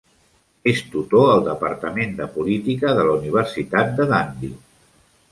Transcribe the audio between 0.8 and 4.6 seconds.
tutor al departament de política de la Universitat de Dundee.